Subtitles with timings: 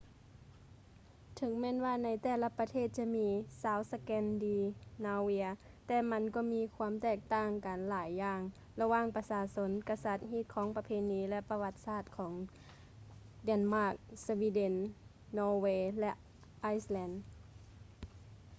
[1.35, 3.27] ເຖິງແມ່ນວ່າໃນແຕ່ລະປະເທດຈະມີ
[3.63, 4.59] ຊາວສະແກນດີ
[5.05, 5.49] ນາວຽນ”
[5.87, 8.41] ແຕ່ມັນກໍມີຄວາມແຕກຕ່າງກັນຫຼາຍຢ່າງ
[8.79, 13.93] ລະຫວ່າງປະຊາຊົນ ກະສັດ ຮີດຄອງປະເພນີ ແລະ ປະຫວັດສາດຂອງເເດນມາກ
[14.25, 14.75] ສະວີເດັນ
[15.37, 15.65] ນໍເວ
[16.01, 16.11] ແລະ
[16.61, 17.11] ໄອສແລນ